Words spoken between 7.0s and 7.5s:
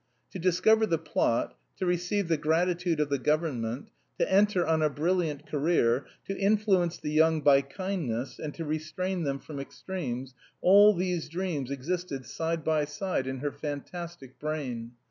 young